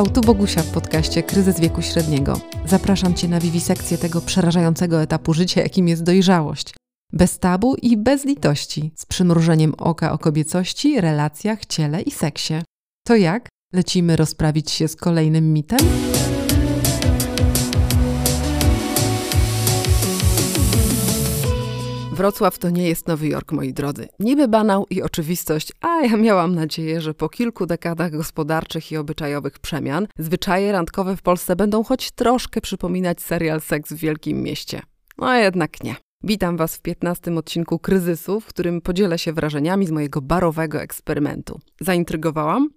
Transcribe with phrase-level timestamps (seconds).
[0.00, 2.40] Ciao, tu Bogusia w podcaście Kryzys wieku średniego.
[2.66, 6.74] Zapraszam Cię na wiwisekcję tego przerażającego etapu życia, jakim jest dojrzałość.
[7.12, 12.54] Bez tabu i bez litości, z przymrużeniem oka o kobiecości, relacjach, ciele i seksie.
[13.06, 13.48] To jak?
[13.72, 15.78] Lecimy rozprawić się z kolejnym mitem?
[22.20, 24.08] Wrocław to nie jest Nowy Jork, moi drodzy.
[24.18, 29.58] Niby banał i oczywistość, a ja miałam nadzieję, że po kilku dekadach gospodarczych i obyczajowych
[29.58, 34.82] przemian, zwyczaje randkowe w Polsce będą choć troszkę przypominać serial Seks w Wielkim Mieście.
[35.18, 35.96] No jednak nie.
[36.22, 41.60] Witam Was w 15 odcinku Kryzysu, w którym podzielę się wrażeniami z mojego barowego eksperymentu.
[41.80, 42.68] Zaintrygowałam?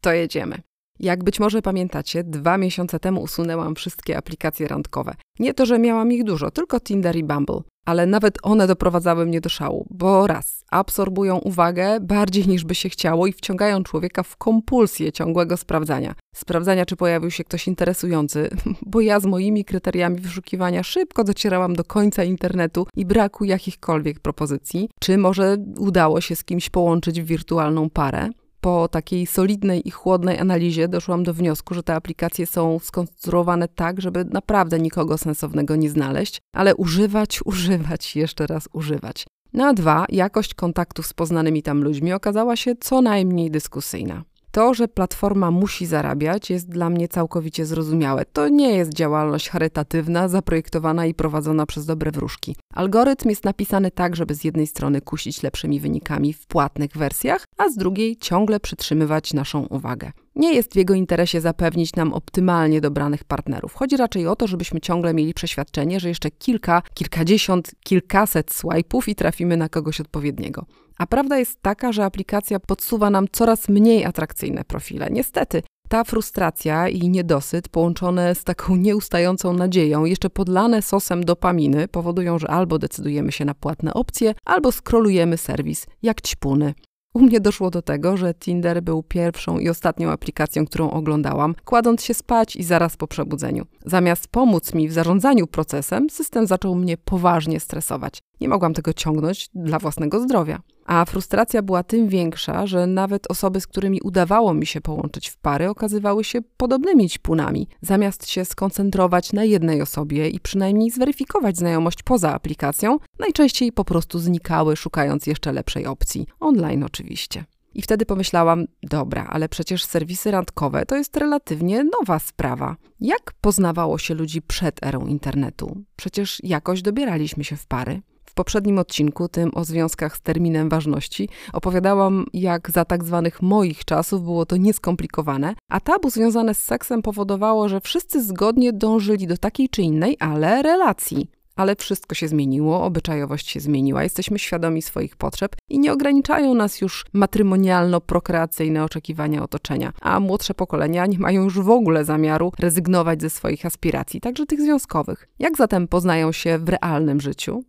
[0.00, 0.58] To jedziemy.
[1.00, 5.14] Jak być może pamiętacie, dwa miesiące temu usunęłam wszystkie aplikacje randkowe.
[5.38, 7.60] Nie to, że miałam ich dużo, tylko Tinder i Bumble.
[7.84, 12.88] Ale nawet one doprowadzały mnie do szału, bo raz, absorbują uwagę bardziej niż by się
[12.88, 16.14] chciało i wciągają człowieka w kompulsję ciągłego sprawdzania.
[16.34, 18.50] Sprawdzania, czy pojawił się ktoś interesujący,
[18.92, 24.88] bo ja z moimi kryteriami wyszukiwania szybko docierałam do końca internetu i braku jakichkolwiek propozycji,
[25.00, 28.30] czy może udało się z kimś połączyć w wirtualną parę
[28.64, 34.00] po takiej solidnej i chłodnej analizie doszłam do wniosku, że te aplikacje są skonstruowane tak,
[34.00, 39.26] żeby naprawdę nikogo sensownego nie znaleźć, ale używać, używać, jeszcze raz używać.
[39.52, 44.24] Na dwa, jakość kontaktów z poznanymi tam ludźmi okazała się co najmniej dyskusyjna.
[44.54, 48.24] To, że platforma musi zarabiać, jest dla mnie całkowicie zrozumiałe.
[48.32, 52.56] To nie jest działalność charytatywna, zaprojektowana i prowadzona przez dobre wróżki.
[52.74, 57.68] Algorytm jest napisany tak, żeby z jednej strony kusić lepszymi wynikami w płatnych wersjach, a
[57.68, 60.12] z drugiej ciągle przytrzymywać naszą uwagę.
[60.36, 63.74] Nie jest w jego interesie zapewnić nam optymalnie dobranych partnerów.
[63.74, 69.14] Chodzi raczej o to, żebyśmy ciągle mieli przeświadczenie, że jeszcze kilka, kilkadziesiąt, kilkaset swipe'ów i
[69.14, 70.66] trafimy na kogoś odpowiedniego.
[70.98, 75.08] A prawda jest taka, że aplikacja podsuwa nam coraz mniej atrakcyjne profile.
[75.10, 82.38] Niestety, ta frustracja i niedosyt, połączone z taką nieustającą nadzieją, jeszcze podlane sosem dopaminy, powodują,
[82.38, 86.74] że albo decydujemy się na płatne opcje, albo skrolujemy serwis jak ćpuny.
[87.14, 92.04] U mnie doszło do tego, że Tinder był pierwszą i ostatnią aplikacją, którą oglądałam, kładąc
[92.04, 93.66] się spać i zaraz po przebudzeniu.
[93.86, 98.18] Zamiast pomóc mi w zarządzaniu procesem, system zaczął mnie poważnie stresować.
[98.40, 100.60] Nie mogłam tego ciągnąć dla własnego zdrowia.
[100.84, 105.36] A frustracja była tym większa, że nawet osoby, z którymi udawało mi się połączyć w
[105.36, 107.68] pary, okazywały się podobnymi ćpunami.
[107.82, 114.18] Zamiast się skoncentrować na jednej osobie i przynajmniej zweryfikować znajomość poza aplikacją, najczęściej po prostu
[114.18, 116.26] znikały, szukając jeszcze lepszej opcji.
[116.40, 117.44] Online oczywiście.
[117.74, 122.76] I wtedy pomyślałam, dobra, ale przecież serwisy randkowe to jest relatywnie nowa sprawa.
[123.00, 125.82] Jak poznawało się ludzi przed erą internetu?
[125.96, 128.02] Przecież jakoś dobieraliśmy się w pary.
[128.24, 133.84] W poprzednim odcinku, tym o związkach z terminem ważności, opowiadałam, jak za tak zwanych moich
[133.84, 139.36] czasów było to nieskomplikowane, a tabu związane z seksem powodowało, że wszyscy zgodnie dążyli do
[139.36, 141.28] takiej czy innej, ale relacji.
[141.56, 146.80] Ale wszystko się zmieniło, obyczajowość się zmieniła, jesteśmy świadomi swoich potrzeb i nie ograniczają nas
[146.80, 153.30] już matrymonialno-prokreacyjne oczekiwania otoczenia, a młodsze pokolenia nie mają już w ogóle zamiaru rezygnować ze
[153.30, 155.28] swoich aspiracji, także tych związkowych.
[155.38, 157.64] Jak zatem poznają się w realnym życiu?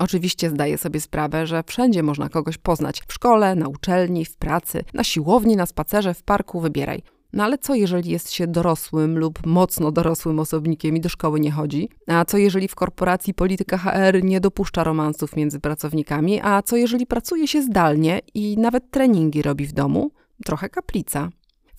[0.00, 4.84] Oczywiście zdaję sobie sprawę, że wszędzie można kogoś poznać w szkole, na uczelni, w pracy,
[4.94, 7.02] na siłowni, na spacerze, w parku, wybieraj.
[7.32, 11.50] No ale co jeżeli jest się dorosłym lub mocno dorosłym osobnikiem i do szkoły nie
[11.50, 11.88] chodzi?
[12.06, 16.40] A co jeżeli w korporacji polityka HR nie dopuszcza romansów między pracownikami?
[16.42, 20.10] A co jeżeli pracuje się zdalnie i nawet treningi robi w domu?
[20.44, 21.28] Trochę kaplica.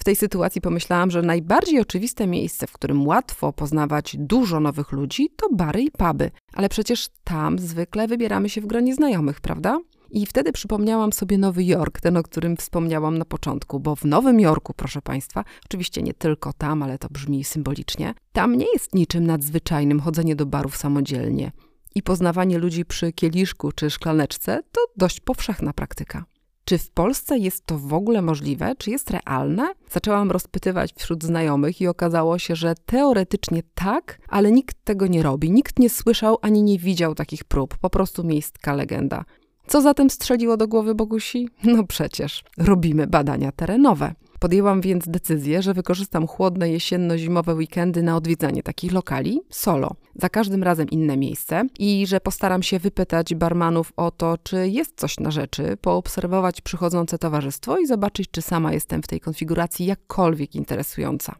[0.01, 5.29] W tej sytuacji pomyślałam, że najbardziej oczywiste miejsce, w którym łatwo poznawać dużo nowych ludzi,
[5.35, 6.31] to bary i puby.
[6.53, 9.79] Ale przecież tam zwykle wybieramy się w gronie znajomych, prawda?
[10.11, 14.40] I wtedy przypomniałam sobie Nowy Jork, ten, o którym wspomniałam na początku, bo w Nowym
[14.40, 19.28] Jorku, proszę Państwa, oczywiście nie tylko tam, ale to brzmi symbolicznie, tam nie jest niczym
[19.28, 21.52] nadzwyczajnym chodzenie do barów samodzielnie.
[21.96, 26.26] I poznawanie ludzi przy kieliszku czy szklaneczce to dość powszechna praktyka.
[26.72, 28.76] Czy w Polsce jest to w ogóle możliwe?
[28.78, 29.73] Czy jest realne?
[29.90, 35.52] Zaczęłam rozpytywać wśród znajomych i okazało się, że teoretycznie tak, ale nikt tego nie robi.
[35.52, 37.78] Nikt nie słyszał ani nie widział takich prób.
[37.78, 39.26] Po prostu miejstka legenda.
[39.68, 41.50] Co zatem strzeliło do głowy Bogusi?
[41.64, 44.14] No przecież robimy badania terenowe.
[44.41, 49.91] Podjęłam więc decyzję, że wykorzystam chłodne jesienno-zimowe weekendy na odwiedzanie takich lokali solo.
[50.16, 54.93] Za każdym razem inne miejsce i że postaram się wypytać barmanów o to, czy jest
[54.96, 60.55] coś na rzeczy, poobserwować przychodzące towarzystwo i zobaczyć, czy sama jestem w tej konfiguracji jakkolwiek
[60.55, 61.35] interesująca.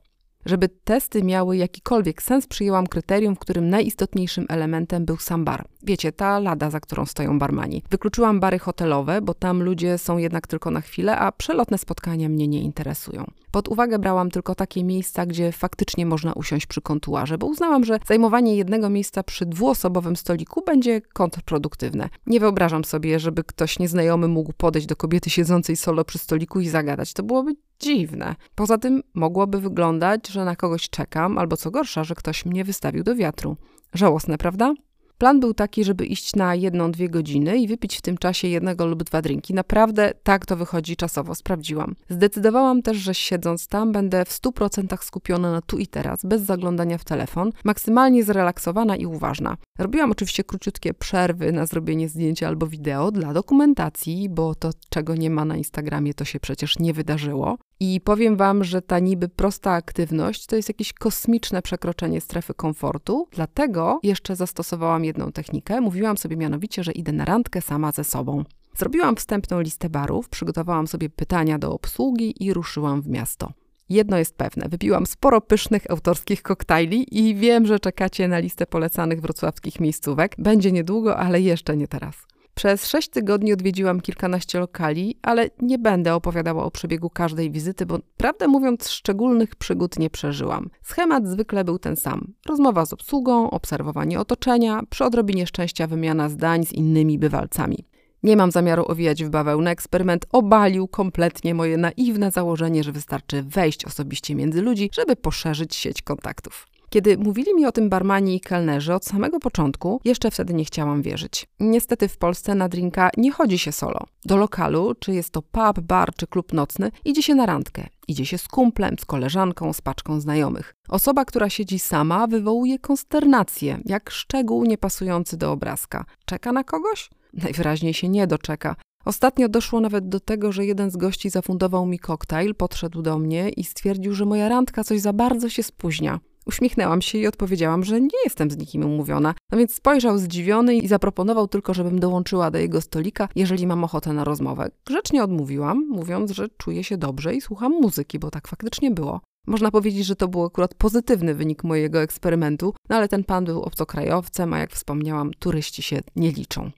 [0.46, 5.66] Żeby testy miały jakikolwiek sens, przyjęłam kryterium, w którym najistotniejszym elementem był sam bar.
[5.84, 7.84] Wiecie, ta lada, za którą stoją barmani.
[7.90, 12.48] Wykluczyłam bary hotelowe, bo tam ludzie są jednak tylko na chwilę, a przelotne spotkania mnie
[12.48, 13.26] nie interesują.
[13.52, 18.00] Pod uwagę brałam tylko takie miejsca, gdzie faktycznie można usiąść przy kontuarze, bo uznałam, że
[18.08, 22.10] zajmowanie jednego miejsca przy dwuosobowym stoliku będzie kontrproduktywne.
[22.26, 26.70] Nie wyobrażam sobie, żeby ktoś nieznajomy mógł podejść do kobiety siedzącej solo przy stoliku i
[26.70, 27.14] zagadać.
[27.14, 28.36] To byłoby dziwne.
[28.56, 33.04] Poza tym mogłoby wyglądać, że na kogoś czekam, albo co gorsza, że ktoś mnie wystawił
[33.04, 33.58] do wiatru.
[33.94, 34.74] Żałosne, prawda?
[35.22, 38.86] Plan był taki, żeby iść na jedną, dwie godziny i wypić w tym czasie jednego
[38.86, 39.54] lub dwa drinki.
[39.54, 41.96] Naprawdę tak to wychodzi czasowo, sprawdziłam.
[42.10, 46.98] Zdecydowałam też, że siedząc tam będę w 100% skupiona na tu i teraz, bez zaglądania
[46.98, 49.58] w telefon, maksymalnie zrelaksowana i uważna.
[49.80, 55.30] Robiłam oczywiście króciutkie przerwy na zrobienie zdjęcia albo wideo dla dokumentacji, bo to, czego nie
[55.30, 57.58] ma na Instagramie, to się przecież nie wydarzyło.
[57.80, 63.28] I powiem Wam, że ta niby prosta aktywność to jest jakieś kosmiczne przekroczenie strefy komfortu.
[63.32, 65.82] Dlatego jeszcze zastosowałam jedną technikę.
[65.82, 68.44] Mówiłam sobie mianowicie, że idę na randkę sama ze sobą.
[68.78, 73.54] Zrobiłam wstępną listę barów, przygotowałam sobie pytania do obsługi i ruszyłam w miasto.
[73.92, 79.22] Jedno jest pewne, wypiłam sporo pysznych autorskich koktajli i wiem, że czekacie na listę polecanych
[79.22, 80.36] wrocławskich miejscówek.
[80.38, 82.16] Będzie niedługo, ale jeszcze nie teraz.
[82.56, 88.00] Przez sześć tygodni odwiedziłam kilkanaście lokali, ale nie będę opowiadała o przebiegu każdej wizyty, bo
[88.18, 90.70] prawdę mówiąc, szczególnych przygód nie przeżyłam.
[90.82, 96.66] Schemat zwykle był ten sam: rozmowa z obsługą, obserwowanie otoczenia, przy odrobinie szczęścia wymiana zdań
[96.66, 97.86] z innymi bywalcami.
[98.24, 99.72] Nie mam zamiaru owijać w bawełnę.
[99.72, 106.02] Eksperyment obalił kompletnie moje naiwne założenie, że wystarczy wejść osobiście między ludzi, żeby poszerzyć sieć
[106.02, 106.68] kontaktów.
[106.90, 111.02] Kiedy mówili mi o tym barmani i kelnerzy od samego początku, jeszcze wtedy nie chciałam
[111.02, 111.48] wierzyć.
[111.60, 114.00] Niestety w Polsce na drinka nie chodzi się solo.
[114.26, 117.88] Do lokalu, czy jest to pub, bar czy klub nocny, idzie się na randkę.
[118.08, 120.76] Idzie się z kumplem, z koleżanką, z paczką znajomych.
[120.90, 126.06] Osoba, która siedzi sama, wywołuje konsternację, jak szczegół niepasujący do obrazka.
[126.26, 127.10] Czeka na kogoś?
[127.34, 128.76] Najwyraźniej się nie doczeka.
[129.06, 133.50] Ostatnio doszło nawet do tego, że jeden z gości zafundował mi koktajl, podszedł do mnie
[133.50, 136.20] i stwierdził, że moja randka coś za bardzo się spóźnia.
[136.46, 139.34] Uśmiechnęłam się i odpowiedziałam, że nie jestem z nikim umówiona.
[139.52, 144.14] No więc spojrzał zdziwiony i zaproponował tylko, żebym dołączyła do jego stolika, jeżeli mam ochotę
[144.14, 144.70] na rozmowę.
[144.86, 149.22] Grzecznie odmówiłam, mówiąc, że czuję się dobrze i słucham muzyki, bo tak faktycznie było.
[149.48, 153.62] Można powiedzieć, że to był akurat pozytywny wynik mojego eksperymentu, no ale ten pan był
[153.62, 156.72] obcokrajowcem, a jak wspomniałam, turyści się nie liczą.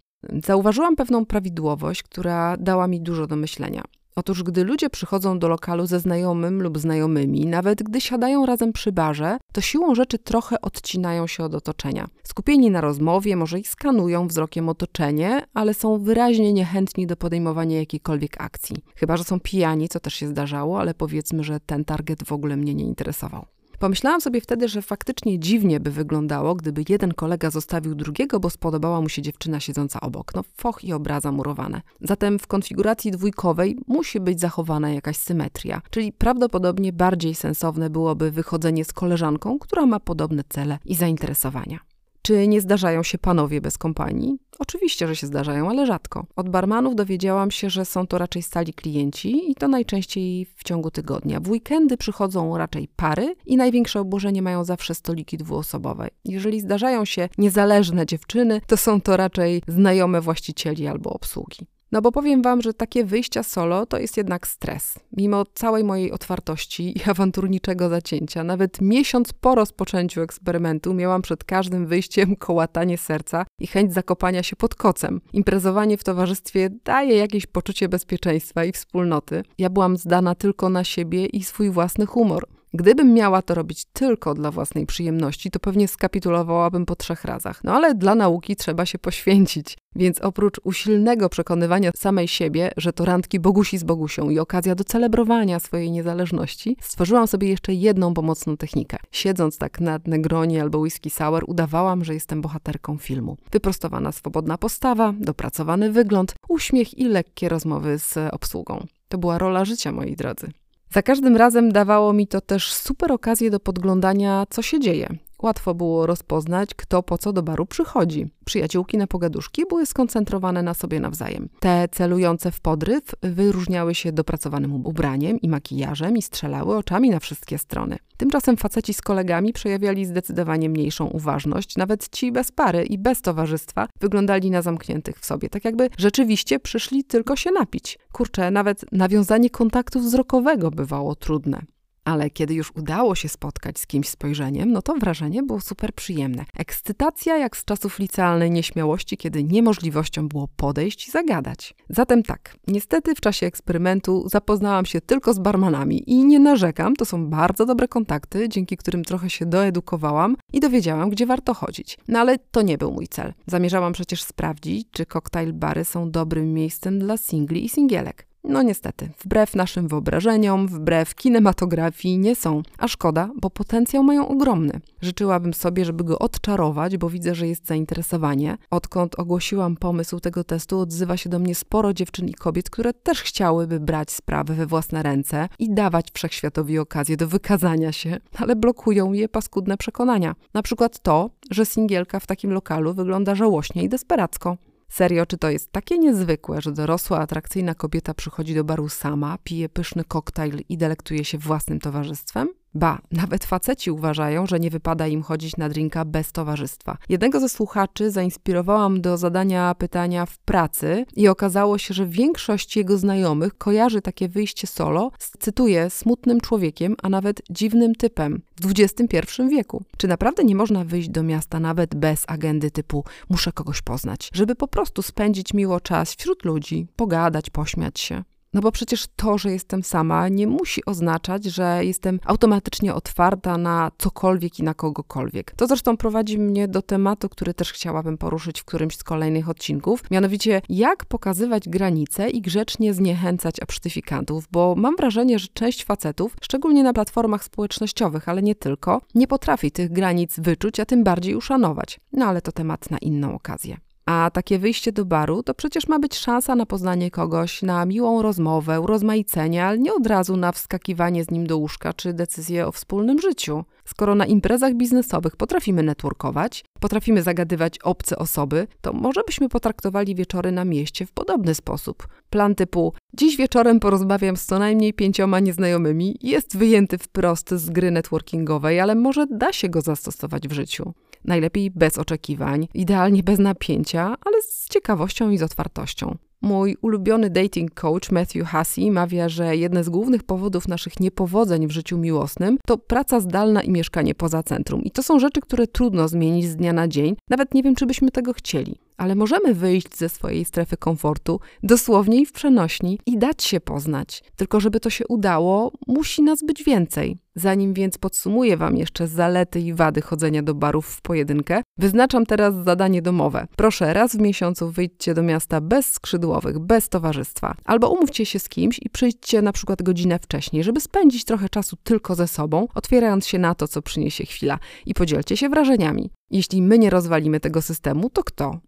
[0.45, 3.83] Zauważyłam pewną prawidłowość, która dała mi dużo do myślenia.
[4.15, 8.91] Otóż, gdy ludzie przychodzą do lokalu ze znajomym lub znajomymi, nawet gdy siadają razem przy
[8.91, 12.07] barze, to siłą rzeczy trochę odcinają się od otoczenia.
[12.23, 18.41] Skupieni na rozmowie, może i skanują wzrokiem otoczenie, ale są wyraźnie niechętni do podejmowania jakiejkolwiek
[18.41, 18.75] akcji.
[18.95, 22.57] Chyba, że są pijani, co też się zdarzało, ale powiedzmy, że ten target w ogóle
[22.57, 23.45] mnie nie interesował.
[23.83, 29.01] Pomyślałam sobie wtedy, że faktycznie dziwnie by wyglądało, gdyby jeden kolega zostawił drugiego, bo spodobała
[29.01, 30.35] mu się dziewczyna siedząca obok.
[30.35, 31.81] No foch i obraza murowane.
[32.01, 38.85] Zatem w konfiguracji dwójkowej musi być zachowana jakaś symetria, czyli prawdopodobnie bardziej sensowne byłoby wychodzenie
[38.85, 41.79] z koleżanką, która ma podobne cele i zainteresowania.
[42.25, 44.37] Czy nie zdarzają się panowie bez kompanii?
[44.59, 46.25] Oczywiście, że się zdarzają, ale rzadko.
[46.35, 50.91] Od barmanów dowiedziałam się, że są to raczej stali klienci i to najczęściej w ciągu
[50.91, 51.39] tygodnia.
[51.39, 56.07] W weekendy przychodzą raczej pary i największe obłożenie mają zawsze stoliki dwuosobowe.
[56.25, 61.67] Jeżeli zdarzają się niezależne dziewczyny, to są to raczej znajome właścicieli albo obsługi.
[61.93, 64.99] No bo powiem wam, że takie wyjścia solo to jest jednak stres.
[65.17, 71.87] Mimo całej mojej otwartości i awanturniczego zacięcia, nawet miesiąc po rozpoczęciu eksperymentu miałam przed każdym
[71.87, 75.21] wyjściem kołatanie serca i chęć zakopania się pod kocem.
[75.33, 79.43] Imprezowanie w towarzystwie daje jakieś poczucie bezpieczeństwa i wspólnoty.
[79.57, 82.47] Ja byłam zdana tylko na siebie i swój własny humor.
[82.75, 87.63] Gdybym miała to robić tylko dla własnej przyjemności, to pewnie skapitulowałabym po trzech razach.
[87.63, 89.77] No ale dla nauki trzeba się poświęcić.
[89.95, 94.83] Więc oprócz usilnego przekonywania samej siebie, że to randki Bogusi z Bogusią i okazja do
[94.83, 98.97] celebrowania swojej niezależności, stworzyłam sobie jeszcze jedną pomocną technikę.
[99.11, 103.37] Siedząc tak nad Negroni albo whisky sour, udawałam, że jestem bohaterką filmu.
[103.51, 108.85] Wyprostowana swobodna postawa, dopracowany wygląd, uśmiech i lekkie rozmowy z obsługą.
[109.07, 110.51] To była rola życia, moi drodzy.
[110.93, 115.17] Za każdym razem dawało mi to też super okazję do podglądania, co się dzieje.
[115.43, 118.27] Łatwo było rozpoznać, kto po co do baru przychodzi.
[118.45, 121.49] Przyjaciółki na pogaduszki były skoncentrowane na sobie nawzajem.
[121.59, 127.57] Te celujące w podryw wyróżniały się dopracowanym ubraniem i makijażem i strzelały oczami na wszystkie
[127.57, 127.97] strony.
[128.17, 131.77] Tymczasem faceci z kolegami przejawiali zdecydowanie mniejszą uważność.
[131.77, 136.59] Nawet ci bez pary i bez towarzystwa wyglądali na zamkniętych w sobie, tak jakby rzeczywiście
[136.59, 137.99] przyszli tylko się napić.
[138.11, 141.61] Kurczę, nawet nawiązanie kontaktu wzrokowego bywało trudne.
[142.05, 146.45] Ale kiedy już udało się spotkać z kimś spojrzeniem, no to wrażenie było super przyjemne.
[146.57, 151.75] Ekscytacja jak z czasów licealnej nieśmiałości, kiedy niemożliwością było podejść i zagadać.
[151.89, 157.05] Zatem tak, niestety w czasie eksperymentu zapoznałam się tylko z barmanami i nie narzekam, to
[157.05, 161.97] są bardzo dobre kontakty, dzięki którym trochę się doedukowałam i dowiedziałam, gdzie warto chodzić.
[162.07, 163.33] No ale to nie był mój cel.
[163.47, 168.32] Zamierzałam przecież sprawdzić, czy koktajl bary są dobrym miejscem dla singli i singielek.
[168.43, 172.61] No niestety, wbrew naszym wyobrażeniom, wbrew kinematografii nie są.
[172.77, 174.79] A szkoda, bo potencjał mają ogromny.
[175.01, 178.57] Życzyłabym sobie, żeby go odczarować, bo widzę, że jest zainteresowanie.
[178.69, 183.21] Odkąd ogłosiłam pomysł tego testu, odzywa się do mnie sporo dziewczyn i kobiet, które też
[183.21, 189.13] chciałyby brać sprawę we własne ręce i dawać wszechświatowi okazję do wykazania się, ale blokują
[189.13, 190.35] je paskudne przekonania.
[190.53, 194.57] Na przykład to, że singielka w takim lokalu wygląda żałośnie i desperacko.
[194.93, 199.69] Serio, czy to jest takie niezwykłe, że dorosła, atrakcyjna kobieta przychodzi do baru sama, pije
[199.69, 202.49] pyszny koktajl i delektuje się własnym towarzystwem?
[202.75, 206.97] Ba, nawet faceci uważają, że nie wypada im chodzić na drinka bez towarzystwa.
[207.09, 212.97] Jednego ze słuchaczy zainspirowałam do zadania pytania w pracy i okazało się, że większość jego
[212.97, 219.19] znajomych kojarzy takie wyjście solo z, cytuję, smutnym człowiekiem, a nawet dziwnym typem w XXI
[219.49, 219.83] wieku.
[219.97, 224.55] Czy naprawdę nie można wyjść do miasta nawet bez agendy typu muszę kogoś poznać, żeby
[224.55, 228.23] po prostu spędzić miło czas wśród ludzi, pogadać, pośmiać się?
[228.53, 233.91] No bo przecież to, że jestem sama, nie musi oznaczać, że jestem automatycznie otwarta na
[233.97, 235.51] cokolwiek i na kogokolwiek.
[235.51, 240.11] To zresztą prowadzi mnie do tematu, który też chciałabym poruszyć w którymś z kolejnych odcinków,
[240.11, 246.83] mianowicie jak pokazywać granice i grzecznie zniechęcać absztyfikantów, bo mam wrażenie, że część facetów, szczególnie
[246.83, 251.99] na platformach społecznościowych, ale nie tylko, nie potrafi tych granic wyczuć, a tym bardziej uszanować.
[252.11, 253.77] No ale to temat na inną okazję.
[254.05, 258.21] A takie wyjście do baru to przecież ma być szansa na poznanie kogoś, na miłą
[258.21, 262.71] rozmowę, urozmaicenie, ale nie od razu na wskakiwanie z nim do łóżka czy decyzję o
[262.71, 263.63] wspólnym życiu.
[263.85, 270.51] Skoro na imprezach biznesowych potrafimy networkować, potrafimy zagadywać obce osoby, to może byśmy potraktowali wieczory
[270.51, 272.07] na mieście w podobny sposób.
[272.29, 277.91] Plan typu dziś wieczorem porozmawiam z co najmniej pięcioma nieznajomymi jest wyjęty wprost z gry
[277.91, 280.93] networkingowej, ale może da się go zastosować w życiu
[281.25, 286.17] najlepiej bez oczekiwań, idealnie bez napięcia, ale z ciekawością i z otwartością.
[286.41, 291.71] Mój ulubiony dating coach Matthew Hussey mawia, że jedne z głównych powodów naszych niepowodzeń w
[291.71, 294.83] życiu miłosnym to praca zdalna i mieszkanie poza centrum.
[294.83, 297.15] I to są rzeczy, które trudno zmienić z dnia na dzień.
[297.29, 298.82] Nawet nie wiem, czy byśmy tego chcieli.
[298.97, 304.23] Ale możemy wyjść ze swojej strefy komfortu, dosłownie i w przenośni, i dać się poznać.
[304.35, 307.17] Tylko żeby to się udało, musi nas być więcej.
[307.35, 312.55] Zanim więc podsumuję Wam jeszcze zalety i wady chodzenia do barów w pojedynkę, wyznaczam teraz
[312.55, 313.47] zadanie domowe.
[313.55, 317.55] Proszę, raz w miesiącu wyjdźcie do miasta bez skrzydłowych, bez towarzystwa.
[317.65, 321.75] Albo umówcie się z kimś i przyjdźcie na przykład godzinę wcześniej, żeby spędzić trochę czasu
[321.83, 326.09] tylko ze sobą, otwierając się na to, co przyniesie chwila i podzielcie się wrażeniami.
[326.31, 328.59] Jeśli my nie rozwalimy tego systemu, to kto?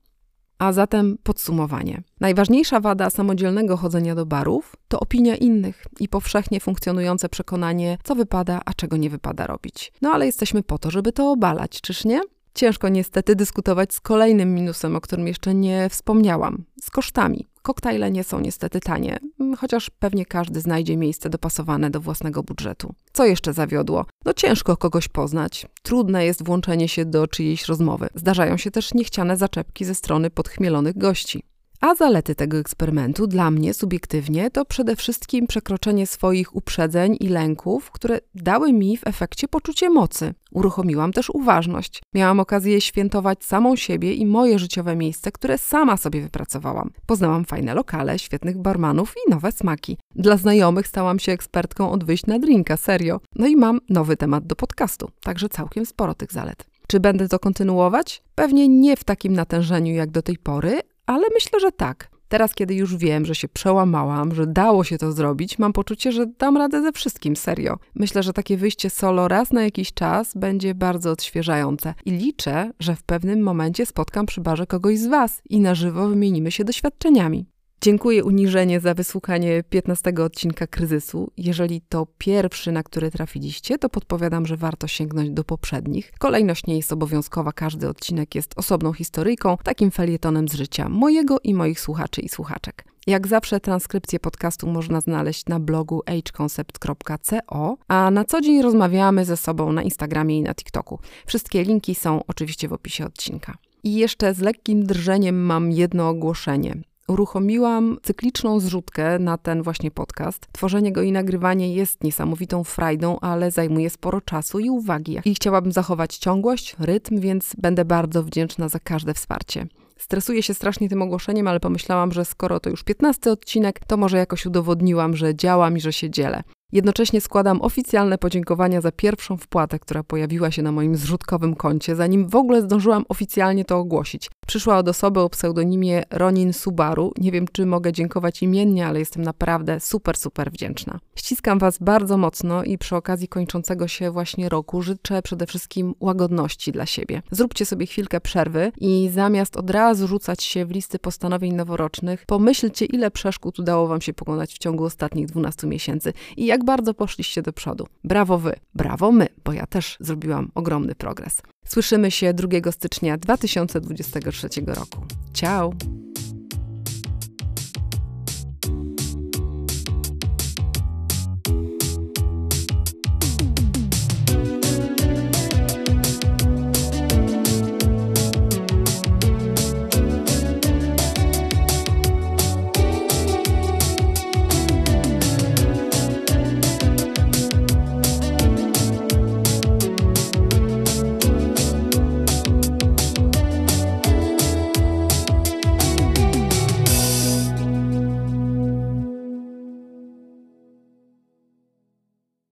[0.59, 2.03] A zatem podsumowanie.
[2.19, 8.61] Najważniejsza wada samodzielnego chodzenia do barów to opinia innych i powszechnie funkcjonujące przekonanie, co wypada,
[8.65, 9.93] a czego nie wypada robić.
[10.01, 12.21] No ale jesteśmy po to, żeby to obalać, czyż nie?
[12.55, 17.47] Ciężko niestety dyskutować z kolejnym minusem, o którym jeszcze nie wspomniałam z kosztami.
[17.61, 19.19] Koktajle nie są niestety tanie,
[19.57, 22.93] chociaż pewnie każdy znajdzie miejsce dopasowane do własnego budżetu.
[23.13, 24.05] Co jeszcze zawiodło?
[24.25, 25.67] No ciężko kogoś poznać.
[25.83, 28.07] Trudne jest włączenie się do czyjejś rozmowy.
[28.15, 31.43] Zdarzają się też niechciane zaczepki ze strony podchmielonych gości.
[31.85, 37.91] A zalety tego eksperymentu dla mnie subiektywnie to przede wszystkim przekroczenie swoich uprzedzeń i lęków,
[37.91, 40.33] które dały mi w efekcie poczucie mocy.
[40.51, 42.01] Uruchomiłam też uważność.
[42.13, 46.91] Miałam okazję świętować samą siebie i moje życiowe miejsce, które sama sobie wypracowałam.
[47.05, 49.97] Poznałam fajne lokale, świetnych barmanów i nowe smaki.
[50.15, 53.19] Dla znajomych stałam się ekspertką od wyjść na drinka, serio.
[53.35, 56.65] No i mam nowy temat do podcastu, także całkiem sporo tych zalet.
[56.87, 58.23] Czy będę to kontynuować?
[58.35, 62.09] Pewnie nie w takim natężeniu jak do tej pory, ale myślę, że tak.
[62.27, 66.25] Teraz, kiedy już wiem, że się przełamałam, że dało się to zrobić, mam poczucie, że
[66.25, 67.77] dam radę ze wszystkim, serio.
[67.95, 72.95] Myślę, że takie wyjście solo raz na jakiś czas będzie bardzo odświeżające i liczę, że
[72.95, 77.45] w pewnym momencie spotkam przy barze kogoś z Was i na żywo wymienimy się doświadczeniami.
[77.85, 81.31] Dziękuję uniżenie za wysłuchanie 15 odcinka kryzysu.
[81.37, 86.11] Jeżeli to pierwszy, na który trafiliście, to podpowiadam, że warto sięgnąć do poprzednich.
[86.19, 91.53] Kolejność nie jest obowiązkowa, każdy odcinek jest osobną historyjką, takim felietonem z życia mojego i
[91.53, 92.85] moich słuchaczy i słuchaczek.
[93.07, 99.37] Jak zawsze transkrypcję podcastu można znaleźć na blogu ageconcept.co, a na co dzień rozmawiamy ze
[99.37, 100.99] sobą na Instagramie i na TikToku.
[101.25, 103.57] Wszystkie linki są oczywiście w opisie odcinka.
[103.83, 106.75] I jeszcze z lekkim drżeniem mam jedno ogłoszenie.
[107.07, 110.47] Uruchomiłam cykliczną zrzutkę na ten właśnie podcast.
[110.51, 115.19] Tworzenie go i nagrywanie jest niesamowitą frajdą, ale zajmuje sporo czasu i uwagi.
[115.25, 119.67] I chciałabym zachować ciągłość, rytm, więc będę bardzo wdzięczna za każde wsparcie.
[119.97, 124.17] Stresuję się strasznie tym ogłoszeniem, ale pomyślałam, że skoro to już 15 odcinek, to może
[124.17, 126.43] jakoś udowodniłam, że działam i że się dzielę.
[126.71, 132.29] Jednocześnie składam oficjalne podziękowania za pierwszą wpłatę, która pojawiła się na moim zrzutkowym koncie, zanim
[132.29, 134.29] w ogóle zdążyłam oficjalnie to ogłosić.
[134.47, 137.11] Przyszła od osoby o pseudonimie Ronin Subaru.
[137.17, 140.99] Nie wiem, czy mogę dziękować imiennie, ale jestem naprawdę super, super wdzięczna.
[141.15, 146.71] Ściskam Was bardzo mocno i przy okazji kończącego się właśnie roku życzę przede wszystkim łagodności
[146.71, 147.21] dla siebie.
[147.31, 152.85] Zróbcie sobie chwilkę przerwy i zamiast od razu rzucać się w listy postanowień noworocznych, pomyślcie,
[152.85, 157.41] ile przeszkód udało Wam się pokonać w ciągu ostatnich 12 miesięcy i jak bardzo poszliście
[157.41, 157.87] do przodu.
[158.03, 161.41] Brawo Wy, brawo my, bo ja też zrobiłam ogromny progres.
[161.67, 165.05] Słyszymy się 2 stycznia 2023 roku.
[165.33, 165.73] Ciao!